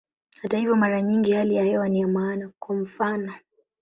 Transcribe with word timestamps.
Hata 0.41 0.57
hivyo, 0.57 0.75
mara 0.75 1.01
nyingi 1.01 1.31
hali 1.31 1.55
ya 1.55 1.63
hewa 1.63 1.89
ni 1.89 2.01
ya 2.01 2.07
maana, 2.07 2.51
kwa 2.59 2.75
mfano. 2.75 3.33